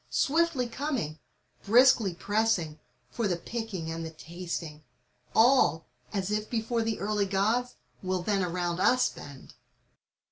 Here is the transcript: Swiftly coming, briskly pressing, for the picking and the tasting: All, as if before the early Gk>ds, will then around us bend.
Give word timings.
Swiftly 0.09 0.67
coming, 0.67 1.19
briskly 1.63 2.15
pressing, 2.15 2.79
for 3.11 3.27
the 3.27 3.37
picking 3.37 3.91
and 3.91 4.03
the 4.03 4.09
tasting: 4.09 4.83
All, 5.35 5.85
as 6.11 6.31
if 6.31 6.49
before 6.49 6.81
the 6.81 6.99
early 6.99 7.27
Gk>ds, 7.27 7.75
will 8.01 8.23
then 8.23 8.41
around 8.43 8.79
us 8.79 9.09
bend. 9.09 9.53